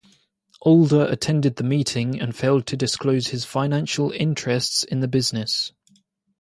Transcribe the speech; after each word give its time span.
Adler 0.65 1.05
attended 1.11 1.57
the 1.57 1.63
meeting 1.63 2.19
and 2.19 2.35
failed 2.35 2.65
to 2.65 2.75
disclose 2.75 3.27
his 3.27 3.45
financial 3.45 4.11
interest 4.13 4.83
in 4.85 4.99
the 4.99 5.07
business. 5.07 5.73